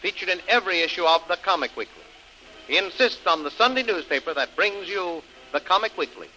featured 0.00 0.28
in 0.28 0.40
every 0.48 0.80
issue 0.80 1.04
of 1.04 1.22
the 1.28 1.36
Comic 1.36 1.76
Weekly. 1.76 2.02
He 2.66 2.76
insists 2.76 3.26
on 3.26 3.44
the 3.44 3.50
Sunday 3.50 3.82
newspaper 3.82 4.34
that 4.34 4.54
brings 4.54 4.88
you 4.88 5.22
the 5.52 5.60
Comic 5.60 5.96
Weekly. 5.96 6.28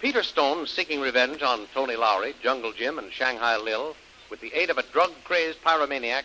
Peter 0.00 0.22
Stone, 0.22 0.66
seeking 0.66 1.00
revenge 1.00 1.42
on 1.42 1.66
Tony 1.72 1.96
Lowry, 1.96 2.34
Jungle 2.42 2.72
Jim, 2.72 2.98
and 2.98 3.12
Shanghai 3.12 3.56
Lil, 3.56 3.96
with 4.30 4.40
the 4.40 4.52
aid 4.54 4.70
of 4.70 4.78
a 4.78 4.82
drug 4.82 5.10
crazed 5.24 5.62
pyromaniac, 5.62 6.24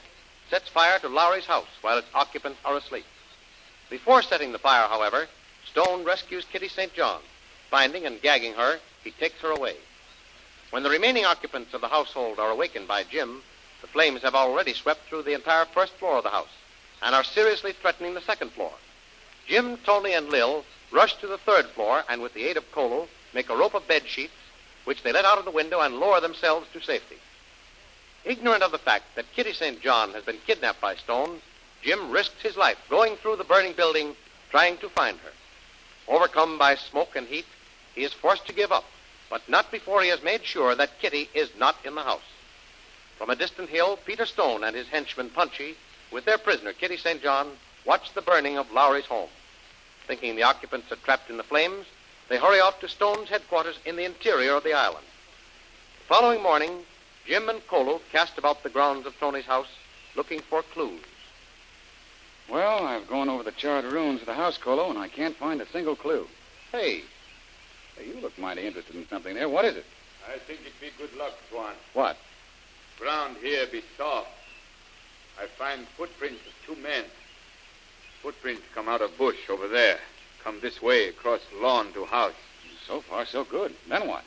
sets 0.50 0.70
fire 0.70 1.00
to 1.00 1.08
Lowry's 1.08 1.46
house 1.46 1.70
while 1.82 1.98
its 1.98 2.08
occupants 2.14 2.60
are 2.66 2.78
asleep. 2.78 3.06
Before 3.90 4.22
setting 4.22 4.52
the 4.52 4.60
fire, 4.60 4.88
however, 4.88 5.28
Stone 5.66 6.04
rescues 6.04 6.46
Kitty 6.46 6.68
St. 6.68 6.94
John. 6.94 7.22
Finding 7.70 8.06
and 8.06 8.22
gagging 8.22 8.54
her, 8.54 8.80
he 9.04 9.12
takes 9.12 9.40
her 9.42 9.52
away. 9.52 9.76
When 10.72 10.84
the 10.84 10.90
remaining 10.90 11.26
occupants 11.26 11.74
of 11.74 11.82
the 11.82 11.88
household 11.88 12.40
are 12.40 12.52
awakened 12.52 12.88
by 12.88 13.04
Jim, 13.04 13.42
the 13.82 13.88
flames 13.88 14.22
have 14.22 14.36
already 14.36 14.74
swept 14.74 15.08
through 15.08 15.24
the 15.24 15.34
entire 15.34 15.66
first 15.66 15.94
floor 15.94 16.18
of 16.18 16.24
the 16.24 16.30
house 16.30 16.56
and 17.02 17.16
are 17.16 17.24
seriously 17.24 17.74
threatening 17.74 18.14
the 18.14 18.22
second 18.22 18.52
floor. 18.52 18.72
Jim, 19.48 19.78
Tony, 19.84 20.14
and 20.14 20.30
Lil 20.30 20.64
rush 20.92 21.16
to 21.18 21.28
the 21.28 21.38
third 21.40 21.66
floor 21.68 22.04
and, 22.08 22.22
with 22.22 22.34
the 22.34 22.46
aid 22.46 22.58
of 22.58 22.72
Kolu, 22.72 23.08
make 23.34 23.50
a 23.50 23.56
rope 23.56 23.74
of 23.74 23.88
bed 23.88 24.08
sheets, 24.08 24.34
which 24.86 25.04
they 25.04 25.12
let 25.12 25.26
out 25.26 25.38
of 25.38 25.46
the 25.46 25.52
window 25.52 25.82
and 25.82 26.00
lower 26.00 26.22
themselves 26.22 26.68
to 26.74 26.82
safety. 26.82 27.18
Ignorant 28.24 28.64
of 28.64 28.72
the 28.72 28.78
fact 28.78 29.16
that 29.16 29.32
Kitty 29.34 29.54
St. 29.54 29.82
John 29.82 30.14
has 30.14 30.24
been 30.24 30.38
kidnapped 30.46 30.80
by 30.80 30.96
Stone, 30.96 31.42
Jim 31.82 32.12
risks 32.12 32.42
his 32.44 32.56
life 32.56 32.78
going 32.90 33.16
through 33.16 33.38
the 33.38 33.44
burning 33.44 33.74
building 33.74 34.16
trying 34.52 34.78
to 34.78 34.90
find 34.90 35.18
her. 35.20 35.32
Overcome 36.08 36.58
by 36.58 36.76
smoke 36.76 37.16
and 37.16 37.28
heat, 37.28 37.46
he 37.96 38.04
is 38.04 38.14
forced 38.14 38.46
to 38.48 38.54
give 38.54 38.72
up, 38.72 38.86
but 39.30 39.48
not 39.50 39.72
before 39.72 40.04
he 40.04 40.10
has 40.10 40.22
made 40.22 40.46
sure 40.46 40.76
that 40.76 41.00
Kitty 41.00 41.30
is 41.34 41.50
not 41.58 41.78
in 41.84 41.96
the 41.96 42.04
house. 42.04 42.22
From 43.22 43.30
a 43.30 43.36
distant 43.36 43.70
hill, 43.70 44.00
Peter 44.04 44.26
Stone 44.26 44.64
and 44.64 44.76
his 44.76 44.88
henchman 44.88 45.30
Punchy, 45.30 45.76
with 46.12 46.26
their 46.26 46.40
prisoner 46.40 46.74
Kitty 46.74 46.98
St. 46.98 47.22
John, 47.22 47.52
watch 47.86 48.16
the 48.16 48.22
burning 48.24 48.58
of 48.58 48.72
Lowry's 48.72 49.06
home. 49.06 49.30
Thinking 50.08 50.36
the 50.36 50.42
occupants 50.42 50.92
are 50.92 50.96
trapped 50.96 51.30
in 51.30 51.38
the 51.38 51.44
flames, 51.44 51.86
they 52.30 52.40
hurry 52.40 52.60
off 52.60 52.80
to 52.80 52.90
Stone's 52.90 53.30
headquarters 53.30 53.78
in 53.86 53.96
the 53.96 54.06
interior 54.06 54.56
of 54.56 54.64
the 54.64 54.74
island. 54.74 55.06
The 56.00 56.16
following 56.16 56.42
morning, 56.42 56.80
Jim 57.28 57.48
and 57.48 57.62
Kolu 57.68 58.02
cast 58.12 58.40
about 58.40 58.64
the 58.64 58.72
grounds 58.72 59.06
of 59.06 59.16
Tony's 59.20 59.46
house 59.46 59.70
looking 60.16 60.40
for 60.40 60.64
clues. 60.64 61.04
Well, 62.50 62.88
I've 62.88 63.08
gone 63.08 63.30
over 63.30 63.44
the 63.44 63.52
charred 63.52 63.86
ruins 63.86 64.22
of 64.22 64.26
the 64.26 64.34
house, 64.34 64.58
Kolu, 64.58 64.90
and 64.90 64.98
I 64.98 65.10
can't 65.10 65.38
find 65.38 65.62
a 65.62 65.68
single 65.68 65.96
clue. 65.96 66.26
Hey, 66.72 67.04
Hey, 67.96 68.08
you 68.08 68.20
look 68.20 68.36
mighty 68.40 68.66
interested 68.66 68.96
in 68.96 69.08
something 69.10 69.36
there. 69.36 69.48
What 69.48 69.66
is 69.66 69.76
it? 69.76 69.86
I 70.28 70.40
think 70.40 70.62
it'd 70.62 70.80
be 70.82 70.90
good 70.98 71.16
luck, 71.16 71.34
Tuan. 71.52 71.76
What? 71.94 72.18
Ground 73.02 73.38
here 73.42 73.66
be 73.72 73.82
soft. 73.98 74.30
I 75.42 75.48
find 75.48 75.88
footprints 75.98 76.42
of 76.46 76.54
two 76.68 76.80
men. 76.84 77.04
Footprints 78.22 78.62
come 78.76 78.88
out 78.88 79.02
of 79.02 79.18
bush 79.18 79.50
over 79.50 79.68
there. 79.68 79.98
Come 80.44 80.60
this 80.62 80.84
way, 80.84 81.08
across 81.08 81.42
lawn 81.60 81.92
to 81.94 82.06
house. 82.06 82.36
So 82.86 83.02
far, 83.02 83.26
so 83.26 83.44
good. 83.44 83.74
Then 83.90 84.08
what? 84.08 84.24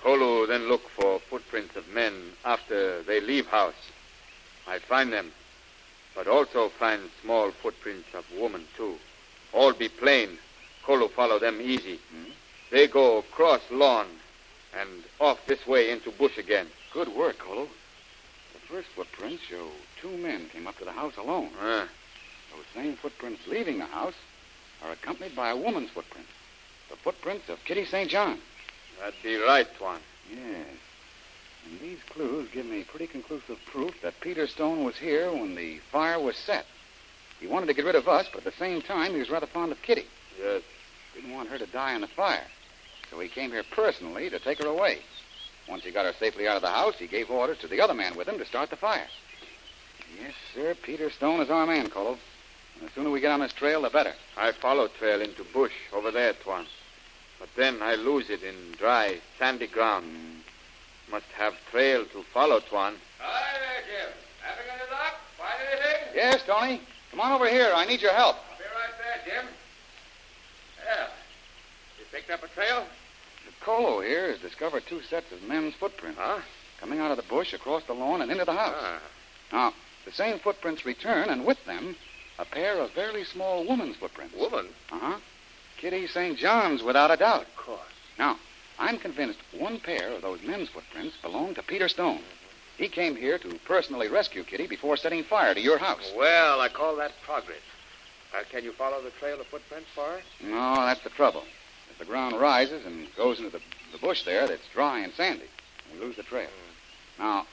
Kolu 0.00 0.46
then 0.46 0.68
look 0.68 0.88
for 0.90 1.18
footprints 1.18 1.74
of 1.74 1.88
men 1.88 2.12
after 2.44 3.02
they 3.02 3.20
leave 3.20 3.46
house. 3.46 3.90
I 4.68 4.78
find 4.78 5.12
them, 5.12 5.32
but 6.14 6.28
also 6.28 6.68
find 6.68 7.02
small 7.22 7.50
footprints 7.50 8.14
of 8.14 8.24
woman 8.38 8.66
too. 8.76 8.98
All 9.52 9.72
be 9.72 9.88
plain. 9.88 10.38
Kolu 10.86 11.08
follow 11.08 11.40
them 11.40 11.60
easy. 11.60 11.98
Hmm? 12.14 12.30
They 12.70 12.86
go 12.86 13.18
across 13.18 13.62
lawn 13.72 14.06
and 14.78 15.02
off 15.18 15.44
this 15.48 15.66
way 15.66 15.90
into 15.90 16.12
bush 16.12 16.38
again. 16.38 16.68
Good 16.92 17.08
work, 17.08 17.40
Kolu. 17.40 17.66
The 18.72 18.78
first 18.78 18.94
footprints 18.96 19.42
show 19.42 19.68
two 20.00 20.16
men 20.16 20.48
came 20.50 20.66
up 20.66 20.78
to 20.78 20.86
the 20.86 20.92
house 20.92 21.18
alone. 21.18 21.50
Ah, 21.60 21.86
Those 22.56 22.64
same 22.74 22.96
footprints 22.96 23.46
leaving 23.46 23.78
the 23.78 23.84
house 23.84 24.14
are 24.82 24.92
accompanied 24.92 25.36
by 25.36 25.50
a 25.50 25.56
woman's 25.56 25.90
footprint. 25.90 26.26
The 26.88 26.96
footprints 26.96 27.50
of 27.50 27.62
Kitty 27.66 27.84
St. 27.84 28.08
John. 28.08 28.38
that'd 28.98 29.22
be 29.22 29.36
right, 29.36 29.66
Tuan. 29.76 30.00
Yes. 30.30 30.68
And 31.66 31.80
these 31.80 31.98
clues 32.08 32.48
give 32.50 32.64
me 32.64 32.82
pretty 32.84 33.08
conclusive 33.08 33.58
proof 33.66 33.92
that 34.00 34.18
Peter 34.22 34.46
Stone 34.46 34.84
was 34.84 34.96
here 34.96 35.30
when 35.30 35.54
the 35.54 35.78
fire 35.90 36.18
was 36.18 36.36
set. 36.36 36.64
He 37.40 37.46
wanted 37.46 37.66
to 37.66 37.74
get 37.74 37.84
rid 37.84 37.94
of 37.94 38.08
us, 38.08 38.26
but 38.32 38.38
at 38.38 38.44
the 38.50 38.58
same 38.58 38.80
time, 38.80 39.12
he 39.12 39.18
was 39.18 39.28
rather 39.28 39.46
fond 39.46 39.72
of 39.72 39.82
Kitty. 39.82 40.06
Yes. 40.40 40.62
Didn't 41.14 41.34
want 41.34 41.50
her 41.50 41.58
to 41.58 41.66
die 41.66 41.94
in 41.94 42.00
the 42.00 42.08
fire. 42.08 42.46
So 43.10 43.20
he 43.20 43.28
came 43.28 43.50
here 43.50 43.64
personally 43.70 44.30
to 44.30 44.38
take 44.38 44.62
her 44.62 44.68
away. 44.68 45.00
Once 45.68 45.84
he 45.84 45.90
got 45.90 46.04
her 46.04 46.12
safely 46.18 46.48
out 46.48 46.56
of 46.56 46.62
the 46.62 46.68
house, 46.68 46.94
he 46.98 47.06
gave 47.06 47.30
orders 47.30 47.58
to 47.58 47.68
the 47.68 47.80
other 47.80 47.94
man 47.94 48.16
with 48.16 48.28
him 48.28 48.38
to 48.38 48.44
start 48.44 48.70
the 48.70 48.76
fire. 48.76 49.06
Yes, 50.20 50.34
sir. 50.54 50.74
Peter 50.82 51.10
Stone 51.10 51.40
is 51.40 51.50
our 51.50 51.66
man, 51.66 51.88
Kolu. 51.88 52.18
And 52.78 52.88
the 52.88 52.92
sooner 52.92 53.10
we 53.10 53.20
get 53.20 53.30
on 53.30 53.40
his 53.40 53.52
trail, 53.52 53.82
the 53.82 53.90
better. 53.90 54.12
I 54.36 54.52
follow 54.52 54.88
trail 54.88 55.20
into 55.20 55.44
bush 55.44 55.72
over 55.92 56.10
there, 56.10 56.34
Tuan. 56.34 56.66
But 57.38 57.48
then 57.56 57.82
I 57.82 57.94
lose 57.94 58.30
it 58.30 58.42
in 58.42 58.72
dry, 58.78 59.18
sandy 59.38 59.66
ground. 59.66 60.06
Must 61.10 61.26
have 61.36 61.54
trail 61.70 62.04
to 62.06 62.22
follow, 62.32 62.60
Tuan. 62.60 62.94
Hi 63.18 63.58
there, 63.58 63.82
Jim. 63.86 64.12
Having 64.42 64.70
any 64.72 64.90
luck? 64.90 65.14
Find 65.38 65.60
anything? 65.70 66.14
Yes, 66.14 66.42
Tony. 66.46 66.80
Come 67.10 67.20
on 67.20 67.32
over 67.32 67.48
here. 67.48 67.72
I 67.74 67.84
need 67.84 68.00
your 68.00 68.12
help. 68.12 68.36
I'll 68.36 68.58
be 68.58 68.64
right 68.64 68.94
there, 68.98 69.34
Jim. 69.34 69.50
Yeah. 70.84 71.06
You 71.98 72.04
picked 72.10 72.30
up 72.30 72.42
a 72.42 72.48
trail? 72.48 72.86
Kolu 73.64 74.04
here 74.04 74.32
has 74.32 74.40
discovered 74.40 74.84
two 74.86 75.02
sets 75.02 75.30
of 75.32 75.42
men's 75.42 75.74
footprints. 75.74 76.18
Huh? 76.20 76.40
Coming 76.80 76.98
out 76.98 77.10
of 77.10 77.16
the 77.16 77.22
bush, 77.22 77.52
across 77.52 77.84
the 77.84 77.92
lawn, 77.92 78.22
and 78.22 78.30
into 78.30 78.44
the 78.44 78.52
house. 78.52 78.74
Ah. 78.76 79.00
Now, 79.52 79.74
the 80.04 80.12
same 80.12 80.38
footprints 80.38 80.84
return, 80.84 81.28
and 81.28 81.44
with 81.44 81.64
them, 81.64 81.94
a 82.38 82.44
pair 82.44 82.78
of 82.78 82.92
very 82.92 83.24
small 83.24 83.64
woman's 83.64 83.96
footprints. 83.96 84.34
Woman? 84.36 84.66
Uh 84.90 84.98
huh. 84.98 85.18
Kitty 85.78 86.06
St. 86.06 86.36
John's, 86.38 86.82
without 86.82 87.10
a 87.10 87.16
doubt. 87.16 87.42
Of 87.42 87.56
course. 87.56 87.80
Now, 88.18 88.36
I'm 88.78 88.98
convinced 88.98 89.38
one 89.52 89.78
pair 89.78 90.12
of 90.12 90.22
those 90.22 90.42
men's 90.42 90.68
footprints 90.68 91.16
belong 91.22 91.54
to 91.54 91.62
Peter 91.62 91.88
Stone. 91.88 92.20
He 92.78 92.88
came 92.88 93.14
here 93.14 93.38
to 93.38 93.58
personally 93.64 94.08
rescue 94.08 94.42
Kitty 94.42 94.66
before 94.66 94.96
setting 94.96 95.22
fire 95.22 95.54
to 95.54 95.60
your 95.60 95.78
house. 95.78 96.12
Well, 96.16 96.60
I 96.60 96.68
call 96.68 96.96
that 96.96 97.12
progress. 97.22 97.60
Uh, 98.34 98.42
can 98.50 98.64
you 98.64 98.72
follow 98.72 99.02
the 99.02 99.10
trail 99.10 99.40
of 99.40 99.46
footprints 99.46 99.88
far? 99.94 100.20
No, 100.42 100.74
that's 100.86 101.02
the 101.02 101.10
trouble. 101.10 101.44
The 102.02 102.08
ground 102.08 102.40
rises 102.40 102.84
and 102.84 103.06
goes 103.14 103.38
into 103.38 103.50
the, 103.50 103.60
the 103.92 103.98
bush 103.98 104.24
there, 104.24 104.48
that's 104.48 104.66
dry 104.74 104.98
and 104.98 105.12
sandy. 105.12 105.46
We 105.92 106.00
lose 106.00 106.16
the 106.16 106.24
trail. 106.24 106.48
Now, 107.16 107.46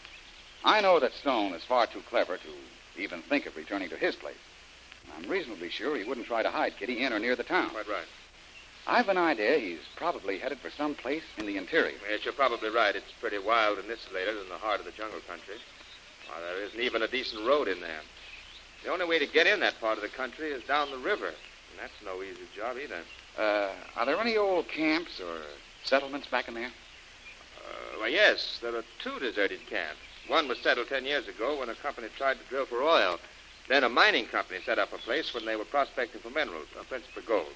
I 0.63 0.81
know 0.81 1.00
that 1.00 1.13
Stone 1.13 1.54
is 1.54 1.63
far 1.63 1.86
too 1.86 2.01
clever 2.10 2.36
to 2.38 3.00
even 3.00 3.22
think 3.22 3.46
of 3.46 3.56
returning 3.56 3.90
to 3.90 3.96
his 3.96 4.16
place. 4.16 4.34
I'm 5.16 5.30
reasonably 5.30 5.69
sure 5.69 5.96
he 5.96 6.04
wouldn't 6.04 6.25
try 6.25 6.42
to 6.42 6.50
hide 6.50 6.78
Kitty 6.78 7.04
in 7.04 7.13
or 7.13 7.19
near 7.19 7.36
the 7.36 7.44
town. 7.44 7.69
Quite 7.69 7.88
right. 7.88 8.07
I've 8.88 9.07
an 9.07 9.19
idea 9.19 9.60
he's 9.60 9.86
probably 9.96 10.40
headed 10.40 10.57
for 10.57 10.72
some 10.72 10.96
place 10.96 11.25
in 11.38 11.46
the 11.46 11.57
interior. 11.57 12.00
Yes, 12.10 12.25
you're 12.25 12.34
probably 12.34 12.72
right. 12.72 12.96
It's 12.96 13.13
pretty 13.22 13.38
wild 13.38 13.78
and 13.78 13.86
isolated 13.92 14.42
in 14.42 14.50
the 14.50 14.57
heart 14.57 14.80
of 14.80 14.88
the 14.88 14.92
jungle 14.94 15.19
country. 15.28 15.57
Why, 16.28 16.42
there 16.42 16.63
isn't 16.63 16.80
even 16.80 17.04
a 17.04 17.07
decent 17.07 17.46
road 17.46 17.68
in 17.68 17.81
there. 17.81 18.01
The 18.84 18.90
only 18.90 19.06
way 19.06 19.19
to 19.19 19.28
get 19.28 19.46
in 19.46 19.60
that 19.60 19.80
part 19.80 20.00
of 20.00 20.01
the 20.01 20.10
country 20.10 20.50
is 20.50 20.63
down 20.63 20.90
the 20.90 20.98
river, 20.98 21.28
and 21.28 21.80
that's 21.80 21.94
no 22.04 22.24
easy 22.24 22.48
job 22.56 22.78
either. 22.81 23.04
Uh, 23.39 23.69
are 23.95 24.06
there 24.06 24.19
any 24.19 24.36
old 24.36 24.68
camps 24.68 25.21
or 25.21 25.38
settlements 25.86 26.27
back 26.27 26.50
in 26.50 26.56
there? 26.56 26.65
Uh, 26.65 28.00
well, 28.00 28.09
yes, 28.09 28.59
there 28.62 28.75
are 28.75 28.83
two 29.01 29.18
deserted 29.19 29.65
camps. 29.69 30.01
One 30.27 30.50
was 30.50 30.59
settled 30.59 30.89
ten 30.89 31.06
years 31.06 31.25
ago 31.27 31.57
when 31.57 31.69
a 31.69 31.75
company 31.75 32.09
tried 32.18 32.38
to 32.39 32.50
drill 32.50 32.65
for 32.65 32.83
oil. 32.83 33.18
Then 33.69 33.86
a 33.86 33.89
mining 33.89 34.25
company 34.25 34.59
set 34.65 34.77
up 34.77 34.91
a 34.91 34.97
place 34.97 35.33
when 35.33 35.45
they 35.45 35.56
were 35.56 35.63
prospecting 35.63 36.19
for 36.19 36.31
minerals, 36.31 36.68
principally 36.89 37.24
gold. 37.25 37.53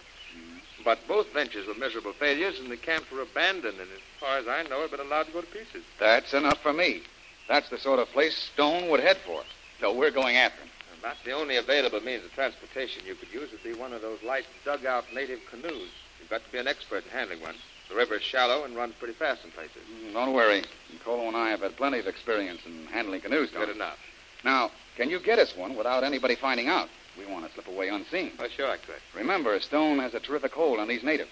But 0.86 1.00
both 1.08 1.34
ventures 1.34 1.68
were 1.68 1.74
miserable 1.74 2.14
failures, 2.14 2.60
and 2.60 2.72
the 2.72 2.78
camps 2.78 3.12
were 3.12 3.22
abandoned, 3.22 3.80
and 3.80 3.90
as 3.92 4.00
far 4.20 4.38
as 4.38 4.48
I 4.48 4.64
know, 4.64 4.82
have 4.82 4.92
been 4.92 5.00
allowed 5.02 5.24
to 5.24 5.32
go 5.34 5.42
to 5.42 5.48
pieces. 5.48 5.84
That's 6.00 6.34
enough 6.34 6.62
for 6.62 6.72
me. 6.72 7.02
That's 7.50 7.70
the 7.70 7.78
sort 7.78 8.00
of 8.00 8.08
place 8.10 8.38
Stone 8.54 8.90
would 8.90 9.02
head 9.02 9.18
for. 9.18 9.44
So 9.82 9.94
we're 9.94 10.12
going 10.12 10.38
after 10.38 10.62
him. 10.62 10.70
About 11.04 11.18
the 11.26 11.34
only 11.34 11.58
available 11.58 12.00
means 12.00 12.24
of 12.24 12.32
transportation 12.32 13.04
you 13.06 13.16
could 13.16 13.28
use 13.34 13.52
would 13.52 13.62
be 13.62 13.74
one 13.74 13.92
of 13.92 14.02
those 14.02 14.24
light 14.24 14.46
dugout 14.64 15.04
native 15.14 15.40
canoes. 15.50 15.90
You've 16.18 16.30
got 16.30 16.46
to 16.46 16.50
be 16.52 16.60
an 16.60 16.68
expert 16.68 17.04
in 17.04 17.10
handling 17.10 17.42
one. 17.42 17.56
The 17.90 17.96
river 17.96 18.16
is 18.16 18.22
shallow 18.24 18.64
and 18.64 18.74
runs 18.74 18.94
pretty 18.96 19.14
fast 19.14 19.44
in 19.44 19.52
places. 19.52 19.82
Mm, 20.02 20.14
Don't 20.14 20.32
worry. 20.34 20.64
Kolu 21.04 21.28
and 21.28 21.36
I 21.36 21.50
have 21.50 21.60
had 21.60 21.76
plenty 21.76 22.00
of 22.00 22.08
experience 22.08 22.62
in 22.66 22.86
handling 22.86 23.20
canoes, 23.20 23.52
Good 23.52 23.60
Tony. 23.66 23.72
enough. 23.74 23.98
Now, 24.46 24.72
can 24.96 25.10
you 25.10 25.20
get 25.20 25.40
us 25.40 25.58
one 25.58 25.76
without 25.76 26.06
anybody 26.06 26.36
finding 26.36 26.70
out? 26.70 26.88
We 27.20 27.26
want 27.26 27.46
to 27.48 27.54
slip 27.54 27.68
away 27.68 27.90
unseen. 27.90 28.32
Oh, 28.40 28.48
sure 28.48 28.70
I 28.70 28.78
could. 28.78 29.02
Remember, 29.14 29.60
Stone 29.60 30.00
has 30.00 30.14
a 30.14 30.22
terrific 30.22 30.54
hold 30.54 30.80
on 30.80 30.88
these 30.88 31.04
natives. 31.04 31.32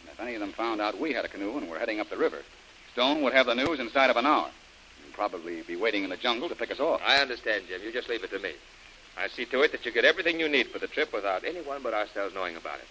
And 0.00 0.10
if 0.10 0.18
any 0.18 0.34
of 0.34 0.40
them 0.40 0.52
found 0.52 0.80
out 0.80 1.00
we 1.00 1.12
had 1.12 1.24
a 1.24 1.28
canoe 1.28 1.56
and 1.58 1.70
were 1.70 1.78
heading 1.78 2.00
up 2.00 2.10
the 2.10 2.16
river, 2.16 2.42
Stone 2.92 3.22
would 3.22 3.34
have 3.34 3.46
the 3.46 3.54
news 3.54 3.78
inside 3.78 4.10
of 4.10 4.16
an 4.16 4.26
hour. 4.26 4.50
And 5.04 5.12
probably 5.14 5.62
be 5.62 5.76
waiting 5.76 6.02
in 6.02 6.10
the 6.10 6.16
jungle 6.16 6.48
to 6.48 6.56
pick 6.56 6.72
us 6.72 6.80
off. 6.80 7.00
I 7.06 7.18
understand, 7.18 7.66
Jim. 7.68 7.80
You 7.84 7.92
just 7.92 8.08
leave 8.08 8.24
it 8.24 8.30
to 8.30 8.40
me. 8.40 8.50
I 9.18 9.28
see 9.28 9.44
to 9.46 9.62
it 9.62 9.72
that 9.72 9.84
you 9.86 9.92
get 9.92 10.04
everything 10.04 10.38
you 10.38 10.48
need 10.48 10.68
for 10.68 10.78
the 10.78 10.86
trip 10.86 11.12
without 11.12 11.44
anyone 11.44 11.82
but 11.82 11.94
ourselves 11.94 12.34
knowing 12.34 12.56
about 12.56 12.78
it. 12.78 12.86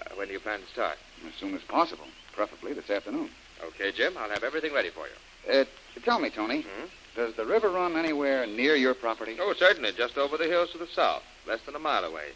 Uh, 0.00 0.14
when 0.16 0.26
do 0.28 0.32
you 0.34 0.40
plan 0.40 0.60
to 0.60 0.66
start? 0.66 0.96
As 1.26 1.34
soon 1.34 1.54
as 1.54 1.62
possible, 1.62 2.06
preferably 2.32 2.72
this 2.74 2.90
afternoon. 2.90 3.30
Okay, 3.64 3.92
Jim. 3.92 4.14
I'll 4.18 4.30
have 4.30 4.44
everything 4.44 4.72
ready 4.72 4.90
for 4.90 5.06
you. 5.06 5.60
Uh, 5.60 5.64
tell 6.04 6.18
me, 6.18 6.30
Tony, 6.30 6.62
Hmm? 6.62 6.86
does 7.16 7.34
the 7.34 7.44
river 7.44 7.68
run 7.70 7.96
anywhere 7.96 8.46
near 8.46 8.76
your 8.76 8.94
property? 8.94 9.36
Oh, 9.40 9.52
certainly. 9.58 9.92
Just 9.92 10.16
over 10.18 10.36
the 10.36 10.46
hills 10.46 10.70
to 10.72 10.78
the 10.78 10.86
south, 10.86 11.22
less 11.46 11.60
than 11.62 11.74
a 11.74 11.78
mile 11.78 12.04
away. 12.04 12.28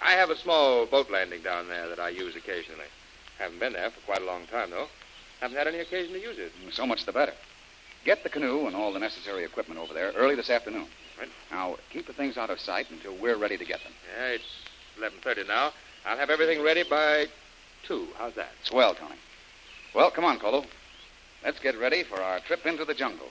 I 0.00 0.12
have 0.12 0.30
a 0.30 0.36
small 0.36 0.86
boat 0.86 1.10
landing 1.10 1.42
down 1.42 1.68
there 1.68 1.88
that 1.88 1.98
I 1.98 2.10
use 2.10 2.36
occasionally. 2.36 2.86
Haven't 3.38 3.58
been 3.60 3.72
there 3.72 3.90
for 3.90 4.00
quite 4.00 4.22
a 4.22 4.26
long 4.26 4.46
time, 4.46 4.70
though. 4.70 4.88
Haven't 5.40 5.56
had 5.56 5.66
any 5.66 5.78
occasion 5.80 6.12
to 6.14 6.20
use 6.20 6.38
it. 6.38 6.52
So 6.72 6.86
much 6.86 7.04
the 7.06 7.12
better. 7.12 7.32
Get 8.04 8.22
the 8.22 8.28
canoe 8.28 8.66
and 8.66 8.76
all 8.76 8.92
the 8.92 8.98
necessary 8.98 9.44
equipment 9.44 9.80
over 9.80 9.92
there 9.94 10.12
early 10.12 10.34
this 10.34 10.50
afternoon. 10.50 10.86
Right. 11.18 11.28
Now, 11.50 11.76
keep 11.90 12.06
the 12.06 12.12
things 12.12 12.36
out 12.36 12.50
of 12.50 12.58
sight 12.58 12.90
until 12.90 13.16
we're 13.16 13.36
ready 13.36 13.56
to 13.56 13.64
get 13.64 13.80
them. 13.82 13.92
Yeah, 14.16 14.26
it's 14.26 14.44
11.30 14.98 15.46
now. 15.46 15.72
I'll 16.04 16.18
have 16.18 16.30
everything 16.30 16.62
ready 16.62 16.82
by 16.82 17.26
2. 17.86 18.08
How's 18.18 18.34
that? 18.34 18.50
Swell, 18.64 18.94
Tony. 18.94 19.16
Well, 19.94 20.10
come 20.10 20.24
on, 20.24 20.38
Kolu. 20.38 20.66
Let's 21.44 21.60
get 21.60 21.78
ready 21.78 22.02
for 22.02 22.20
our 22.20 22.40
trip 22.40 22.66
into 22.66 22.84
the 22.84 22.94
jungle. 22.94 23.28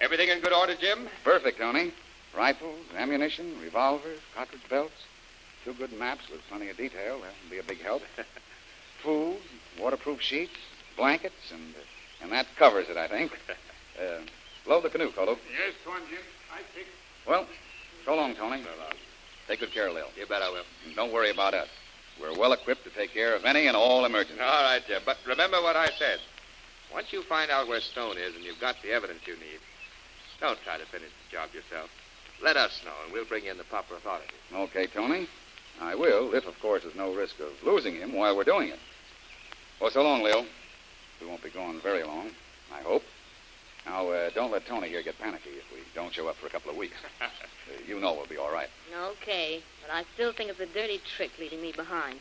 Everything 0.00 0.28
in 0.28 0.40
good 0.40 0.52
order, 0.52 0.74
Jim? 0.74 1.08
Perfect, 1.22 1.58
Tony. 1.58 1.92
Rifles, 2.36 2.78
ammunition, 2.96 3.60
revolvers, 3.60 4.20
cartridge 4.34 4.62
belts, 4.70 4.92
two 5.68 5.74
good 5.74 5.98
maps 5.98 6.28
with 6.30 6.40
plenty 6.48 6.68
of 6.70 6.76
detail. 6.76 7.20
That'll 7.20 7.50
be 7.50 7.58
a 7.58 7.62
big 7.62 7.82
help. 7.82 8.02
Food, 9.02 9.36
waterproof 9.78 10.20
sheets, 10.20 10.56
blankets, 10.96 11.52
and 11.52 11.74
uh, 11.74 12.22
and 12.22 12.32
that 12.32 12.46
covers 12.56 12.88
it, 12.88 12.96
I 12.96 13.08
think. 13.08 13.32
Uh, 13.98 14.20
load 14.64 14.84
the 14.84 14.88
canoe, 14.88 15.10
Kolu. 15.10 15.36
Yes, 15.50 15.74
go 15.84 15.90
on, 15.90 15.98
Jim. 16.08 16.20
I 16.54 16.62
think. 16.72 16.86
Well, 17.26 17.48
so 18.04 18.14
long, 18.14 18.36
Tony. 18.36 18.62
Take 19.48 19.58
good 19.58 19.72
care, 19.72 19.88
of 19.88 19.94
Lil. 19.94 20.06
You 20.16 20.24
bet 20.24 20.40
I 20.40 20.50
will. 20.50 20.62
And 20.86 20.94
don't 20.94 21.12
worry 21.12 21.30
about 21.30 21.52
us. 21.52 21.66
We're 22.20 22.38
well 22.38 22.52
equipped 22.52 22.84
to 22.84 22.90
take 22.90 23.12
care 23.12 23.34
of 23.34 23.44
any 23.44 23.66
and 23.66 23.76
all 23.76 24.04
emergencies. 24.04 24.40
All 24.40 24.62
right, 24.62 24.80
Jim. 24.86 25.02
But 25.04 25.16
remember 25.26 25.60
what 25.62 25.74
I 25.74 25.88
said. 25.98 26.20
Once 26.94 27.12
you 27.12 27.24
find 27.24 27.50
out 27.50 27.66
where 27.66 27.80
Stone 27.80 28.18
is 28.18 28.36
and 28.36 28.44
you've 28.44 28.60
got 28.60 28.76
the 28.84 28.92
evidence 28.92 29.26
you 29.26 29.34
need, 29.34 29.58
don't 30.40 30.60
try 30.62 30.78
to 30.78 30.86
finish 30.86 31.10
the 31.10 31.36
job 31.36 31.48
yourself. 31.52 31.90
Let 32.40 32.56
us 32.56 32.80
know, 32.84 32.94
and 33.02 33.12
we'll 33.12 33.24
bring 33.24 33.46
in 33.46 33.58
the 33.58 33.64
proper 33.64 33.96
authorities. 33.96 34.30
Okay, 34.54 34.86
Tony. 34.86 35.26
I 35.80 35.94
will, 35.94 36.34
if, 36.34 36.46
of 36.46 36.58
course, 36.60 36.82
there's 36.82 36.94
no 36.94 37.14
risk 37.14 37.38
of 37.40 37.52
losing 37.64 37.94
him 37.96 38.12
while 38.12 38.36
we're 38.36 38.44
doing 38.44 38.68
it. 38.68 38.78
Well, 39.80 39.90
so 39.90 40.02
long, 40.02 40.22
Lil. 40.22 40.44
We 41.20 41.26
won't 41.26 41.42
be 41.42 41.50
gone 41.50 41.80
very 41.80 42.02
long, 42.04 42.30
I 42.72 42.82
hope. 42.82 43.02
Now, 43.86 44.08
uh, 44.08 44.30
don't 44.34 44.50
let 44.52 44.66
Tony 44.66 44.88
here 44.88 45.02
get 45.02 45.18
panicky 45.18 45.50
if 45.50 45.72
we 45.72 45.78
don't 45.94 46.12
show 46.12 46.28
up 46.28 46.36
for 46.36 46.46
a 46.46 46.50
couple 46.50 46.70
of 46.70 46.76
weeks. 46.76 46.96
Uh, 47.68 47.72
you 47.86 48.00
know 48.00 48.14
we'll 48.14 48.26
be 48.26 48.38
all 48.38 48.50
right. 48.50 48.68
Okay, 48.98 49.60
but 49.82 49.94
I 49.94 50.02
still 50.14 50.32
think 50.32 50.48
it's 50.48 50.58
a 50.58 50.64
dirty 50.64 51.02
trick 51.16 51.30
leaving 51.38 51.60
me 51.60 51.70
behind. 51.70 52.18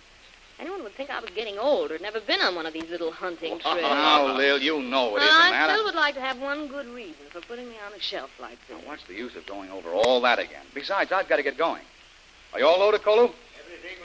Anyone 0.59 0.83
would 0.83 0.93
think 0.93 1.09
I 1.09 1.21
was 1.21 1.29
getting 1.29 1.57
old 1.57 1.89
or 1.89 1.99
never 1.99 2.19
been 2.19 2.41
on 2.41 2.53
one 2.53 2.65
of 2.65 2.73
these 2.73 2.89
little 2.89 3.13
hunting 3.13 3.57
trips. 3.59 3.65
Now, 3.81 4.35
Lil, 4.35 4.57
you 4.57 4.81
know 4.81 5.11
it 5.11 5.13
well, 5.13 5.23
isn't 5.23 5.53
I 5.53 5.71
still 5.71 5.85
would 5.85 5.95
like 5.95 6.15
to 6.15 6.19
have 6.19 6.37
one 6.41 6.67
good 6.67 6.87
reason 6.87 7.23
for 7.29 7.39
putting 7.39 7.69
me 7.69 7.75
on 7.85 7.93
a 7.93 8.01
shelf 8.01 8.29
like 8.41 8.57
this. 8.67 8.77
Now, 8.77 8.89
what's 8.89 9.05
the 9.05 9.13
use 9.13 9.37
of 9.37 9.45
going 9.45 9.69
over 9.71 9.91
all 9.91 10.19
that 10.19 10.37
again? 10.37 10.65
Besides, 10.73 11.13
I've 11.13 11.29
got 11.29 11.37
to 11.37 11.43
get 11.43 11.57
going. 11.57 11.83
Are 12.53 12.59
you 12.59 12.67
all 12.67 12.79
loaded, 12.79 13.03
Kolu? 13.03 13.31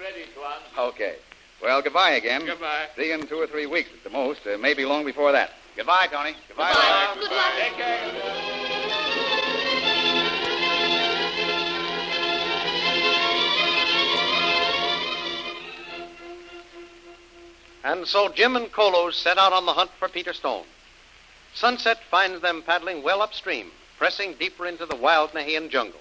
Everything 0.03 0.23
ready, 0.23 0.33
Tuan. 0.35 0.89
Okay. 0.89 1.17
Well, 1.63 1.81
goodbye 1.83 2.13
again. 2.13 2.45
Goodbye. 2.45 2.87
See 2.97 3.09
you 3.09 3.15
in 3.15 3.27
two 3.27 3.41
or 3.41 3.47
three 3.47 3.67
weeks 3.67 3.89
at 3.93 4.03
the 4.03 4.11
most. 4.11 4.41
Uh, 4.47 4.59
maybe 4.59 4.85
long 4.85 5.05
before 5.05 5.33
that. 5.33 5.51
Goodbye, 5.77 6.09
Tony. 6.11 6.35
Goodbye. 6.49 6.73
Goodbye. 6.73 7.15
Lil. 7.15 7.29
Good 7.29 7.37
luck. 7.37 7.53
Take 7.59 7.73
care. 7.75 8.33
And 17.85 18.07
so 18.07 18.29
Jim 18.29 18.57
and 18.57 18.71
Colos 18.73 19.15
set 19.15 19.39
out 19.39 19.53
on 19.53 19.67
the 19.67 19.73
hunt 19.73 19.91
for 19.99 20.09
Peter 20.09 20.33
Stone. 20.33 20.65
Sunset 21.55 21.99
finds 22.11 22.41
them 22.41 22.63
paddling 22.63 23.03
well 23.03 23.23
upstream, 23.23 23.71
pressing 23.99 24.35
deeper 24.35 24.67
into 24.67 24.87
the 24.87 24.97
wild 24.97 25.31
Nahian 25.31 25.69
jungle. 25.69 26.01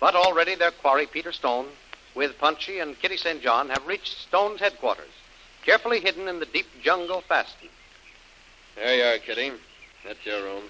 But 0.00 0.14
already 0.14 0.54
their 0.54 0.70
quarry, 0.70 1.06
Peter 1.06 1.32
Stone, 1.32 1.66
with 2.14 2.38
Punchy 2.38 2.78
and 2.80 2.98
Kitty 2.98 3.16
St. 3.16 3.42
John, 3.42 3.68
have 3.68 3.86
reached 3.86 4.18
Stone's 4.18 4.60
headquarters, 4.60 5.12
carefully 5.64 6.00
hidden 6.00 6.28
in 6.28 6.40
the 6.40 6.46
deep 6.46 6.66
jungle 6.82 7.22
fastened. 7.22 7.70
There 8.76 8.96
you 8.96 9.02
are, 9.04 9.18
Kitty. 9.18 9.52
That's 10.04 10.24
your 10.24 10.42
room. 10.42 10.64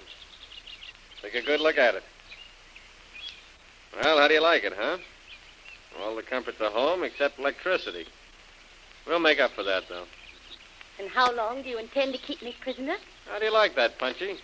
Take 1.21 1.35
a 1.35 1.41
good 1.41 1.59
look 1.59 1.77
at 1.77 1.95
it. 1.95 2.03
Well, 3.95 4.17
how 4.17 4.27
do 4.27 4.33
you 4.33 4.41
like 4.41 4.63
it, 4.63 4.73
huh? 4.75 4.97
All 6.01 6.15
the 6.15 6.23
comforts 6.23 6.59
of 6.61 6.71
home 6.73 7.03
except 7.03 7.39
electricity. 7.39 8.05
We'll 9.07 9.19
make 9.19 9.39
up 9.39 9.51
for 9.51 9.63
that, 9.63 9.83
though. 9.89 10.05
And 10.99 11.09
how 11.09 11.33
long 11.33 11.61
do 11.61 11.69
you 11.69 11.77
intend 11.77 12.13
to 12.13 12.19
keep 12.19 12.41
me 12.41 12.55
prisoner? 12.61 12.97
How 13.29 13.39
do 13.39 13.45
you 13.45 13.53
like 13.53 13.75
that, 13.75 13.97
Punchy? 13.97 14.35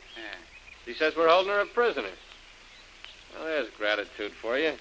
She 0.86 0.94
says 0.94 1.16
we're 1.16 1.28
holding 1.28 1.52
her 1.52 1.60
a 1.60 1.66
prisoner. 1.66 2.10
Well, 3.34 3.46
there's 3.46 3.70
gratitude 3.72 4.32
for 4.42 4.58
you. 4.58 4.74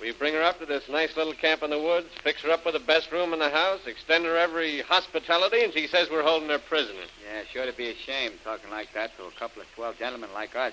We 0.00 0.12
bring 0.12 0.34
her 0.34 0.42
up 0.42 0.60
to 0.60 0.66
this 0.66 0.88
nice 0.88 1.16
little 1.16 1.32
camp 1.32 1.62
in 1.64 1.70
the 1.70 1.78
woods, 1.78 2.08
fix 2.22 2.42
her 2.42 2.50
up 2.52 2.64
with 2.64 2.74
the 2.74 2.80
best 2.80 3.10
room 3.10 3.32
in 3.32 3.40
the 3.40 3.50
house, 3.50 3.80
extend 3.86 4.24
her 4.26 4.36
every 4.36 4.80
hospitality, 4.82 5.64
and 5.64 5.72
she 5.72 5.88
says 5.88 6.08
we're 6.08 6.22
holding 6.22 6.48
her 6.50 6.58
prisoner. 6.58 7.00
Yeah, 7.26 7.42
sure 7.50 7.66
to 7.66 7.76
be 7.76 7.90
ashamed 7.90 8.36
talking 8.44 8.70
like 8.70 8.92
that 8.94 9.16
to 9.16 9.24
a 9.24 9.30
couple 9.32 9.60
of 9.60 9.68
swell 9.74 9.92
gentlemen 9.98 10.30
like 10.32 10.54
us. 10.54 10.72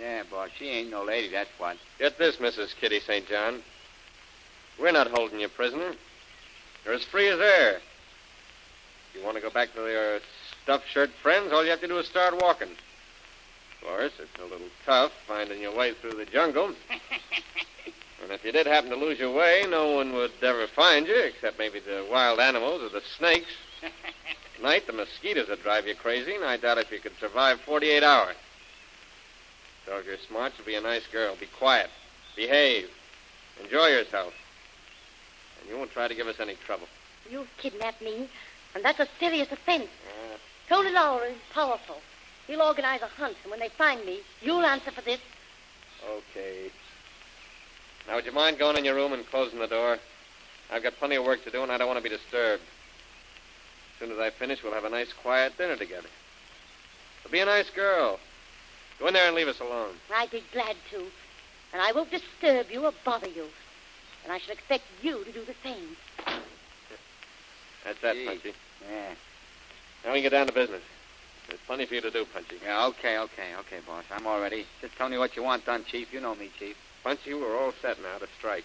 Yeah, 0.00 0.24
boss, 0.28 0.50
she 0.58 0.68
ain't 0.68 0.90
no 0.90 1.04
lady, 1.04 1.28
that's 1.28 1.50
what. 1.58 1.76
Get 1.98 2.18
this, 2.18 2.36
Mrs. 2.36 2.74
Kitty 2.74 2.98
St. 2.98 3.28
John. 3.28 3.62
We're 4.78 4.92
not 4.92 5.06
holding 5.06 5.38
you 5.38 5.48
prisoner. 5.48 5.94
You're 6.84 6.94
as 6.94 7.04
free 7.04 7.28
as 7.28 7.38
air. 7.38 7.76
If 7.76 9.20
you 9.20 9.24
want 9.24 9.36
to 9.36 9.42
go 9.42 9.50
back 9.50 9.72
to 9.74 9.86
your 9.86 10.18
stuffed 10.62 10.88
shirt 10.88 11.10
friends, 11.22 11.52
all 11.52 11.64
you 11.64 11.70
have 11.70 11.80
to 11.80 11.88
do 11.88 11.98
is 11.98 12.06
start 12.06 12.34
walking. 12.42 12.68
Of 12.70 13.88
course, 13.88 14.12
it's 14.18 14.40
a 14.40 14.44
little 14.44 14.68
tough 14.84 15.12
finding 15.28 15.62
your 15.62 15.74
way 15.74 15.94
through 15.94 16.14
the 16.14 16.26
jungle. 16.26 16.74
and 18.26 18.34
if 18.34 18.44
you 18.44 18.50
did 18.50 18.66
happen 18.66 18.90
to 18.90 18.96
lose 18.96 19.20
your 19.20 19.30
way, 19.32 19.64
no 19.68 19.92
one 19.92 20.12
would 20.12 20.32
ever 20.42 20.66
find 20.66 21.06
you, 21.06 21.14
except 21.14 21.60
maybe 21.60 21.78
the 21.78 22.04
wild 22.10 22.40
animals 22.40 22.82
or 22.82 22.88
the 22.88 23.00
snakes. 23.16 23.46
At 23.84 24.60
night, 24.60 24.88
the 24.88 24.92
mosquitoes 24.92 25.48
would 25.48 25.62
drive 25.62 25.86
you 25.86 25.94
crazy, 25.94 26.34
and 26.34 26.44
I 26.44 26.56
doubt 26.56 26.78
if 26.78 26.90
you 26.90 26.98
could 26.98 27.16
survive 27.20 27.60
48 27.60 28.02
hours. 28.02 28.34
So 29.84 29.98
if 29.98 30.06
you're 30.06 30.16
smart, 30.26 30.54
you'll 30.58 30.66
be 30.66 30.74
a 30.74 30.80
nice 30.80 31.06
girl. 31.06 31.36
Be 31.38 31.46
quiet. 31.46 31.88
Behave. 32.34 32.90
Enjoy 33.62 33.86
yourself. 33.86 34.34
And 35.60 35.70
you 35.70 35.78
won't 35.78 35.92
try 35.92 36.08
to 36.08 36.14
give 36.16 36.26
us 36.26 36.40
any 36.40 36.56
trouble. 36.66 36.88
You've 37.30 37.56
kidnapped 37.58 38.02
me, 38.02 38.28
and 38.74 38.84
that's 38.84 38.98
a 38.98 39.06
serious 39.20 39.52
offense. 39.52 39.86
Uh, 40.04 40.36
Tony 40.68 40.90
Lowry 40.90 41.28
is 41.28 41.36
powerful. 41.54 41.98
He'll 42.48 42.62
organize 42.62 43.02
a 43.02 43.06
hunt, 43.06 43.36
and 43.44 43.52
when 43.52 43.60
they 43.60 43.68
find 43.68 44.04
me, 44.04 44.18
you'll 44.42 44.66
answer 44.66 44.90
for 44.90 45.02
this. 45.02 45.20
okay. 46.04 46.72
Now, 48.06 48.16
would 48.16 48.26
you 48.26 48.32
mind 48.32 48.58
going 48.58 48.76
in 48.76 48.84
your 48.84 48.94
room 48.94 49.12
and 49.12 49.26
closing 49.26 49.58
the 49.58 49.66
door? 49.66 49.98
I've 50.70 50.82
got 50.82 50.94
plenty 50.96 51.16
of 51.16 51.24
work 51.24 51.44
to 51.44 51.50
do, 51.50 51.62
and 51.62 51.72
I 51.72 51.78
don't 51.78 51.86
want 51.86 51.98
to 51.98 52.02
be 52.02 52.14
disturbed. 52.14 52.62
As 52.62 54.00
soon 54.00 54.12
as 54.12 54.18
I 54.18 54.30
finish, 54.30 54.62
we'll 54.62 54.74
have 54.74 54.84
a 54.84 54.90
nice, 54.90 55.12
quiet 55.12 55.56
dinner 55.56 55.76
together. 55.76 56.08
So 57.22 57.30
be 57.30 57.40
a 57.40 57.44
nice 57.44 57.70
girl. 57.70 58.18
Go 58.98 59.08
in 59.08 59.14
there 59.14 59.26
and 59.26 59.34
leave 59.34 59.48
us 59.48 59.60
alone. 59.60 59.94
I'd 60.14 60.30
be 60.30 60.42
glad 60.52 60.76
to. 60.90 60.98
And 61.72 61.82
I 61.82 61.92
won't 61.92 62.10
disturb 62.10 62.70
you 62.70 62.84
or 62.84 62.92
bother 63.04 63.28
you. 63.28 63.46
And 64.24 64.32
I 64.32 64.38
shall 64.38 64.54
expect 64.54 64.84
you 65.02 65.24
to 65.24 65.32
do 65.32 65.44
the 65.44 65.54
same. 65.62 65.96
That's 67.84 68.00
that, 68.02 68.14
Gee. 68.14 68.26
Punchy. 68.26 68.52
Yeah. 68.90 69.14
Now 70.04 70.12
we 70.12 70.18
can 70.18 70.22
get 70.22 70.30
down 70.30 70.46
to 70.46 70.52
business. 70.52 70.82
There's 71.48 71.60
plenty 71.66 71.86
for 71.86 71.94
you 71.94 72.00
to 72.00 72.10
do, 72.10 72.24
Punchy. 72.32 72.56
Yeah, 72.64 72.86
okay, 72.86 73.18
okay, 73.18 73.54
okay, 73.60 73.78
boss. 73.86 74.04
I'm 74.10 74.26
all 74.26 74.40
ready. 74.40 74.66
Just 74.80 74.96
tell 74.96 75.08
me 75.08 75.18
what 75.18 75.36
you 75.36 75.42
want 75.42 75.64
done, 75.64 75.84
Chief. 75.84 76.12
You 76.12 76.20
know 76.20 76.34
me, 76.34 76.50
Chief. 76.58 76.76
Punchy, 77.06 77.34
we're 77.34 77.56
all 77.56 77.72
set 77.80 78.02
now 78.02 78.18
to 78.18 78.26
strike. 78.36 78.64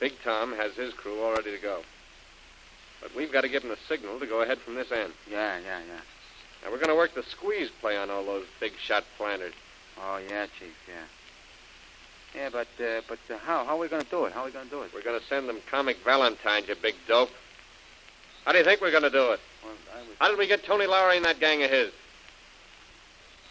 Big 0.00 0.12
Tom 0.22 0.52
has 0.52 0.74
his 0.74 0.92
crew 0.92 1.18
all 1.22 1.32
ready 1.32 1.50
to 1.50 1.62
go. 1.62 1.80
But 3.00 3.16
we've 3.16 3.32
got 3.32 3.40
to 3.40 3.48
give 3.48 3.62
him 3.62 3.70
the 3.70 3.78
signal 3.88 4.20
to 4.20 4.26
go 4.26 4.42
ahead 4.42 4.58
from 4.58 4.74
this 4.74 4.92
end. 4.92 5.14
Yeah, 5.26 5.58
yeah, 5.60 5.78
yeah. 5.78 6.00
Now, 6.62 6.70
we're 6.70 6.76
going 6.76 6.90
to 6.90 6.94
work 6.94 7.14
the 7.14 7.22
squeeze 7.22 7.70
play 7.80 7.96
on 7.96 8.10
all 8.10 8.26
those 8.26 8.44
big 8.60 8.72
shot 8.78 9.04
planters. 9.16 9.54
Oh, 9.98 10.20
yeah, 10.28 10.44
Chief, 10.58 10.76
yeah. 10.86 12.38
Yeah, 12.38 12.50
but, 12.52 12.68
uh, 12.84 13.00
but 13.08 13.18
uh, 13.34 13.38
how? 13.38 13.64
How 13.64 13.76
are 13.76 13.78
we 13.78 13.88
going 13.88 14.02
to 14.02 14.10
do 14.10 14.26
it? 14.26 14.34
How 14.34 14.42
are 14.42 14.44
we 14.44 14.52
going 14.52 14.66
to 14.66 14.70
do 14.70 14.82
it? 14.82 14.90
We're 14.92 15.02
going 15.02 15.18
to 15.18 15.26
send 15.26 15.48
them 15.48 15.60
comic 15.70 15.96
valentines, 16.04 16.68
you 16.68 16.74
big 16.82 16.96
dope. 17.08 17.30
How 18.44 18.52
do 18.52 18.58
you 18.58 18.64
think 18.64 18.82
we're 18.82 18.90
going 18.90 19.04
to 19.04 19.10
do 19.10 19.32
it? 19.32 19.40
Well, 19.64 19.72
was... 19.94 20.16
How 20.18 20.28
did 20.28 20.38
we 20.38 20.46
get 20.46 20.64
Tony 20.64 20.84
Lowry 20.84 21.16
and 21.16 21.24
that 21.24 21.40
gang 21.40 21.62
of 21.62 21.70
his? 21.70 21.92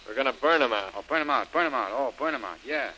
We're 0.08 0.14
going 0.14 0.32
to 0.32 0.40
burn 0.40 0.60
them 0.60 0.72
out. 0.72 0.92
Oh, 0.96 1.04
burn 1.10 1.22
them 1.22 1.32
out, 1.32 1.52
burn 1.52 1.64
them 1.64 1.74
out. 1.74 1.90
Oh, 1.92 2.14
burn 2.16 2.34
them 2.34 2.46
out, 2.46 2.60
yeah. 2.64 2.92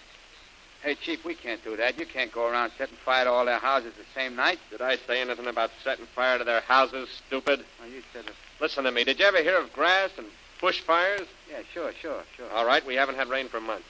Hey, 0.84 0.96
Chief, 0.96 1.24
we 1.24 1.36
can't 1.36 1.64
do 1.64 1.78
that. 1.78 2.00
You 2.00 2.08
can't 2.08 2.32
go 2.32 2.48
around 2.48 2.72
setting 2.76 2.98
fire 3.06 3.26
to 3.26 3.30
all 3.30 3.46
their 3.46 3.60
houses 3.60 3.94
the 3.96 4.20
same 4.20 4.36
night. 4.36 4.58
Did 4.72 4.82
I 4.82 4.98
say 4.98 5.22
anything 5.22 5.46
about 5.46 5.70
setting 5.84 6.08
fire 6.08 6.40
to 6.40 6.44
their 6.44 6.62
houses, 6.62 7.08
stupid? 7.28 7.64
Oh, 7.82 7.86
you 7.86 8.02
said 8.12 8.26
it. 8.26 8.34
Listen 8.60 8.86
to 8.86 8.92
me. 8.92 9.04
Did 9.04 9.20
you 9.20 9.26
ever 9.26 9.44
hear 9.44 9.60
of 9.60 9.72
grass 9.74 10.10
and 10.18 10.26
bush 10.60 10.82
fires? 10.82 11.28
Yeah, 11.50 11.62
sure, 11.72 11.92
sure, 12.02 12.24
sure. 12.36 12.50
All 12.52 12.66
right, 12.66 12.84
we 12.86 12.96
haven't 12.96 13.16
had 13.16 13.30
rain 13.30 13.48
for 13.48 13.62
months. 13.62 13.86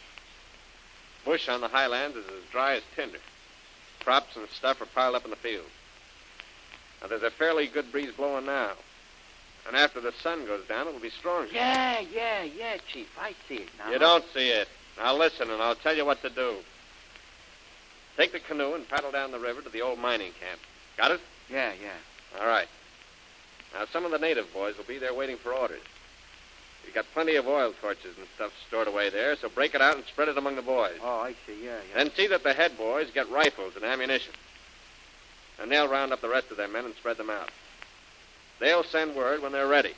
Bush 1.23 1.47
on 1.47 1.61
the 1.61 1.69
highlands 1.69 2.17
is 2.17 2.25
as 2.25 2.43
dry 2.51 2.75
as 2.75 2.83
tinder. 2.93 3.19
Crops 4.01 4.35
and 4.35 4.49
stuff 4.49 4.81
are 4.81 4.85
piled 4.87 5.15
up 5.15 5.23
in 5.23 5.29
the 5.29 5.37
fields. 5.37 5.69
Now, 7.01 7.07
there's 7.07 7.23
a 7.23 7.31
fairly 7.31 7.67
good 7.67 7.89
breeze 7.91 8.11
blowing 8.17 8.45
now. 8.45 8.71
And 9.65 9.77
after 9.77 10.01
the 10.01 10.11
sun 10.21 10.45
goes 10.45 10.65
down, 10.67 10.87
it'll 10.87 10.99
be 10.99 11.11
stronger. 11.11 11.53
Yeah, 11.53 12.01
yeah, 12.13 12.43
yeah, 12.43 12.77
Chief. 12.91 13.07
I 13.17 13.33
see 13.47 13.55
it 13.55 13.69
now. 13.77 13.91
You 13.91 13.99
don't 13.99 14.25
see 14.33 14.49
it. 14.49 14.67
Now, 14.97 15.15
listen, 15.15 15.49
and 15.49 15.61
I'll 15.61 15.75
tell 15.75 15.95
you 15.95 16.05
what 16.05 16.21
to 16.23 16.29
do. 16.29 16.55
Take 18.21 18.33
the 18.33 18.39
canoe 18.39 18.75
and 18.75 18.87
paddle 18.87 19.09
down 19.09 19.31
the 19.31 19.39
river 19.39 19.63
to 19.63 19.69
the 19.69 19.81
old 19.81 19.97
mining 19.97 20.31
camp. 20.39 20.59
Got 20.95 21.09
it? 21.09 21.21
Yeah, 21.49 21.71
yeah. 21.81 22.39
All 22.39 22.45
right. 22.45 22.67
Now, 23.73 23.85
some 23.91 24.05
of 24.05 24.11
the 24.11 24.19
native 24.19 24.53
boys 24.53 24.77
will 24.77 24.83
be 24.83 24.99
there 24.99 25.11
waiting 25.11 25.37
for 25.37 25.51
orders. 25.51 25.81
We've 26.85 26.93
got 26.93 27.05
plenty 27.15 27.35
of 27.35 27.47
oil 27.47 27.73
torches 27.81 28.15
and 28.19 28.27
stuff 28.35 28.51
stored 28.67 28.87
away 28.87 29.09
there, 29.09 29.35
so 29.37 29.49
break 29.49 29.73
it 29.73 29.81
out 29.81 29.95
and 29.95 30.05
spread 30.05 30.27
it 30.27 30.37
among 30.37 30.55
the 30.55 30.61
boys. 30.61 30.99
Oh, 31.01 31.21
I 31.21 31.33
see. 31.47 31.65
Yeah, 31.65 31.79
yeah. 31.89 31.95
Then 31.95 32.11
see 32.11 32.27
that 32.27 32.43
the 32.43 32.53
head 32.53 32.77
boys 32.77 33.09
get 33.11 33.27
rifles 33.31 33.75
and 33.75 33.83
ammunition. 33.83 34.35
And 35.59 35.71
they'll 35.71 35.89
round 35.89 36.13
up 36.13 36.21
the 36.21 36.29
rest 36.29 36.51
of 36.51 36.57
their 36.57 36.67
men 36.67 36.85
and 36.85 36.93
spread 36.93 37.17
them 37.17 37.31
out. 37.31 37.49
They'll 38.59 38.83
send 38.83 39.15
word 39.15 39.41
when 39.41 39.51
they're 39.51 39.67
ready. 39.67 39.95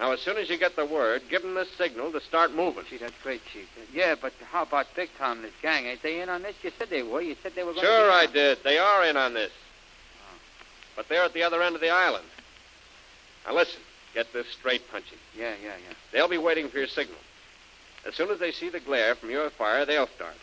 Now, 0.00 0.12
as 0.12 0.20
soon 0.20 0.38
as 0.38 0.48
you 0.48 0.56
get 0.56 0.76
the 0.76 0.86
word, 0.86 1.22
give 1.28 1.42
them 1.42 1.52
the 1.52 1.66
signal 1.76 2.10
to 2.12 2.22
start 2.22 2.54
moving. 2.54 2.84
Gee, 2.88 2.96
that's 2.96 3.12
great, 3.22 3.42
Chief. 3.52 3.68
Yeah, 3.92 4.14
but 4.20 4.32
how 4.50 4.62
about 4.62 4.86
Big 4.96 5.10
Tom 5.18 5.38
and 5.38 5.44
his 5.44 5.54
gang? 5.60 5.84
Ain't 5.84 6.02
they 6.02 6.22
in 6.22 6.30
on 6.30 6.42
this? 6.42 6.54
You 6.62 6.72
said 6.78 6.88
they 6.88 7.02
were. 7.02 7.20
You 7.20 7.36
said 7.42 7.52
they 7.54 7.64
were 7.64 7.74
going 7.74 7.84
to. 7.84 7.86
Sure, 7.86 8.10
I 8.10 8.24
did. 8.24 8.64
They 8.64 8.78
are 8.78 9.04
in 9.04 9.18
on 9.18 9.34
this. 9.34 9.52
Oh. 9.52 10.38
But 10.96 11.08
they're 11.10 11.22
at 11.22 11.34
the 11.34 11.42
other 11.42 11.62
end 11.62 11.74
of 11.74 11.82
the 11.82 11.90
island. 11.90 12.24
Now, 13.46 13.54
listen. 13.54 13.80
Get 14.14 14.32
this 14.32 14.46
straight, 14.48 14.90
Punchy. 14.90 15.16
Yeah, 15.38 15.52
yeah, 15.62 15.68
yeah. 15.68 15.94
They'll 16.12 16.28
be 16.28 16.38
waiting 16.38 16.68
for 16.68 16.78
your 16.78 16.88
signal. 16.88 17.18
As 18.04 18.14
soon 18.14 18.30
as 18.30 18.40
they 18.40 18.50
see 18.50 18.70
the 18.70 18.80
glare 18.80 19.14
from 19.14 19.30
your 19.30 19.50
fire, 19.50 19.84
they'll 19.84 20.08
start. 20.08 20.34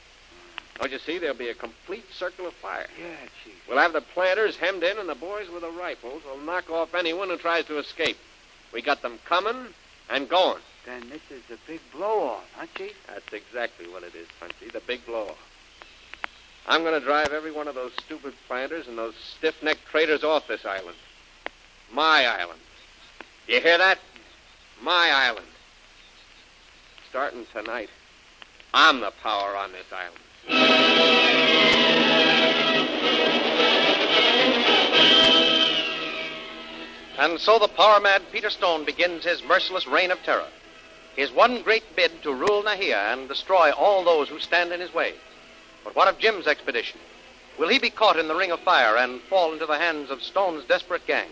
Don't 0.79 0.91
you 0.91 0.99
see? 0.99 1.17
There'll 1.17 1.35
be 1.35 1.49
a 1.49 1.55
complete 1.55 2.05
circle 2.13 2.45
of 2.47 2.53
fire. 2.53 2.85
Yeah, 2.97 3.15
Chief. 3.43 3.55
We'll 3.67 3.79
have 3.79 3.91
the 3.93 4.01
planters 4.01 4.55
hemmed 4.55 4.83
in, 4.83 4.99
and 4.99 5.09
the 5.09 5.15
boys 5.15 5.49
with 5.49 5.63
the 5.63 5.71
rifles 5.71 6.23
will 6.23 6.39
knock 6.39 6.69
off 6.69 6.93
anyone 6.93 7.29
who 7.29 7.37
tries 7.37 7.65
to 7.65 7.79
escape. 7.79 8.17
We 8.74 8.81
got 8.81 9.01
them 9.01 9.19
coming 9.25 9.67
and 10.09 10.29
going. 10.29 10.62
Then 10.86 11.09
this 11.09 11.21
is 11.29 11.43
the 11.50 11.57
big 11.67 11.81
blow-off, 11.91 12.45
huh, 12.55 12.67
Chief? 12.75 12.95
That's 13.07 13.33
exactly 13.33 13.88
what 13.88 14.03
it 14.03 14.15
is, 14.15 14.27
Punchy. 14.39 14.69
The 14.71 14.81
big 14.81 15.05
blow 15.05 15.27
off. 15.27 15.38
I'm 16.65 16.81
going 16.81 17.00
to 17.00 17.05
drive 17.05 17.33
every 17.33 17.51
one 17.51 17.67
of 17.67 17.75
those 17.75 17.93
stupid 18.05 18.33
planters 18.47 18.88
and 18.88 18.97
those 18.97 19.15
stiff 19.15 19.62
necked 19.63 19.86
traders 19.86 20.24
off 20.24 20.47
this 20.47 20.65
island. 20.65 20.97
My 21.91 22.25
island. 22.25 22.59
You 23.47 23.62
hear 23.62 23.77
that? 23.77 24.00
My 24.81 25.09
island. 25.12 25.47
Starting 27.09 27.45
tonight, 27.53 27.89
I'm 28.74 29.00
the 29.00 29.12
power 29.24 29.55
on 29.55 29.71
this 29.71 29.86
island. 29.91 31.26
And 37.17 37.39
so 37.39 37.57
the 37.57 37.67
power 37.67 38.00
mad 38.00 38.21
Peter 38.31 38.50
Stone 38.50 38.86
begins 38.86 39.24
his 39.24 39.43
merciless 39.43 39.88
reign 39.88 40.12
of 40.12 40.21
terror. 40.24 40.47
His 41.15 41.31
one 41.31 41.63
great 41.63 41.95
bid 41.95 42.21
to 42.21 42.31
rule 42.31 42.62
Nahia 42.62 43.12
and 43.12 43.27
destroy 43.27 43.71
all 43.71 44.03
those 44.03 44.29
who 44.29 44.39
stand 44.39 44.71
in 44.71 44.79
his 44.79 44.93
way. 44.93 45.13
But 45.83 45.95
what 45.95 46.07
of 46.07 46.19
Jim's 46.19 46.45
expedition? 46.45 47.00
Will 47.57 47.69
he 47.69 47.79
be 47.79 47.89
caught 47.89 48.19
in 48.19 48.27
the 48.27 48.36
ring 48.36 48.51
of 48.51 48.59
fire 48.59 48.97
and 48.97 49.19
fall 49.21 49.51
into 49.51 49.65
the 49.65 49.79
hands 49.79 50.12
of 50.12 50.21
Stone's 50.21 50.63
desperate 50.65 51.07
gang? 51.07 51.29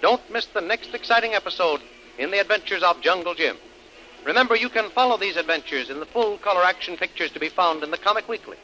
Don't 0.00 0.30
miss 0.30 0.46
the 0.46 0.60
next 0.60 0.94
exciting 0.94 1.34
episode 1.34 1.80
in 2.16 2.30
the 2.30 2.38
adventures 2.38 2.84
of 2.84 3.00
Jungle 3.00 3.34
Jim. 3.34 3.56
Remember, 4.24 4.54
you 4.54 4.68
can 4.68 4.88
follow 4.90 5.16
these 5.16 5.36
adventures 5.36 5.90
in 5.90 5.98
the 5.98 6.06
full 6.06 6.38
color 6.38 6.62
action 6.62 6.96
pictures 6.96 7.32
to 7.32 7.40
be 7.40 7.48
found 7.48 7.82
in 7.82 7.90
the 7.90 7.98
Comic 7.98 8.28
Weekly, 8.28 8.56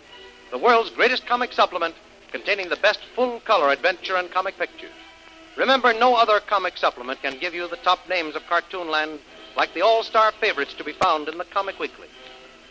the 0.52 0.58
world's 0.58 0.90
greatest 0.90 1.26
comic 1.26 1.52
supplement 1.52 1.96
containing 2.30 2.68
the 2.68 2.76
best 2.76 3.00
full 3.16 3.40
color 3.40 3.70
adventure 3.70 4.16
and 4.16 4.30
comic 4.30 4.56
pictures. 4.56 4.92
Remember, 5.56 5.92
no 5.92 6.16
other 6.16 6.40
comic 6.40 6.76
supplement 6.76 7.22
can 7.22 7.38
give 7.38 7.54
you 7.54 7.68
the 7.68 7.76
top 7.76 8.08
names 8.08 8.34
of 8.34 8.42
Cartoonland 8.42 9.20
like 9.56 9.72
the 9.72 9.82
all 9.82 10.02
star 10.02 10.32
favorites 10.32 10.74
to 10.74 10.84
be 10.84 10.92
found 10.92 11.28
in 11.28 11.38
the 11.38 11.44
Comic 11.44 11.78
Weekly. 11.78 12.08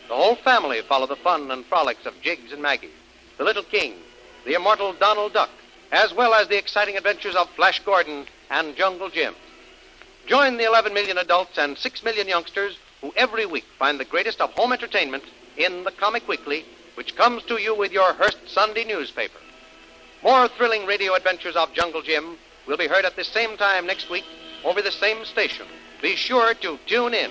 The 0.08 0.14
whole 0.14 0.36
family 0.36 0.82
follow 0.82 1.06
the 1.06 1.16
fun 1.16 1.50
and 1.50 1.64
frolics 1.64 2.04
of 2.04 2.20
Jiggs 2.20 2.52
and 2.52 2.60
Maggie, 2.60 2.90
the 3.38 3.44
Little 3.44 3.62
King, 3.62 3.94
the 4.44 4.54
immortal 4.54 4.92
Donald 4.92 5.32
Duck, 5.32 5.48
as 5.92 6.12
well 6.12 6.34
as 6.34 6.48
the 6.48 6.58
exciting 6.58 6.96
adventures 6.96 7.34
of 7.34 7.48
Flash 7.50 7.80
Gordon 7.84 8.26
and 8.50 8.76
Jungle 8.76 9.08
Jim. 9.08 9.34
Join 10.26 10.58
the 10.58 10.64
11 10.64 10.92
million 10.92 11.16
adults 11.16 11.56
and 11.56 11.78
6 11.78 12.04
million 12.04 12.28
youngsters 12.28 12.76
who 13.00 13.14
every 13.16 13.46
week 13.46 13.64
find 13.78 13.98
the 13.98 14.04
greatest 14.04 14.42
of 14.42 14.52
home 14.52 14.72
entertainment 14.72 15.24
in 15.56 15.84
the 15.84 15.90
Comic 15.90 16.28
Weekly, 16.28 16.66
which 16.96 17.16
comes 17.16 17.42
to 17.44 17.56
you 17.56 17.74
with 17.74 17.92
your 17.92 18.12
Hearst 18.12 18.38
Sunday 18.46 18.84
newspaper. 18.84 19.38
More 20.22 20.48
thrilling 20.48 20.86
radio 20.86 21.14
adventures 21.14 21.56
of 21.56 21.72
Jungle 21.72 22.02
Jim 22.02 22.36
will 22.66 22.76
be 22.76 22.86
heard 22.86 23.04
at 23.04 23.16
the 23.16 23.24
same 23.24 23.56
time 23.56 23.86
next 23.86 24.10
week 24.10 24.24
over 24.64 24.82
the 24.82 24.90
same 24.90 25.24
station. 25.24 25.66
Be 26.02 26.16
sure 26.16 26.54
to 26.54 26.78
tune 26.86 27.14
in. 27.14 27.30